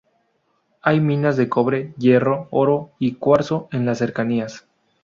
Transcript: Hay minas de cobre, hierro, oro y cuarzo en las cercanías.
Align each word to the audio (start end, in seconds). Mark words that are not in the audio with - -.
Hay 0.81 0.99
minas 0.99 1.37
de 1.37 1.47
cobre, 1.47 1.93
hierro, 1.95 2.47
oro 2.49 2.89
y 2.97 3.17
cuarzo 3.17 3.67
en 3.71 3.85
las 3.85 3.99
cercanías. 3.99 4.65